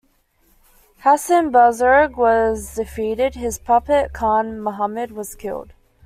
[1.03, 5.73] Hasan Buzurg was defeated; his puppet khan, Muhammed, was killed.